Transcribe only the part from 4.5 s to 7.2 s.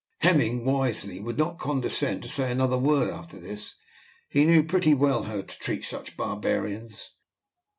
pretty well how to treat such barbarians.